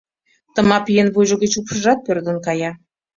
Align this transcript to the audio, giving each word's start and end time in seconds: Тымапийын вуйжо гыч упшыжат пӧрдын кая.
Тымапийын 0.53 1.07
вуйжо 1.13 1.35
гыч 1.43 1.53
упшыжат 1.59 1.99
пӧрдын 2.05 2.37
кая. 2.45 2.71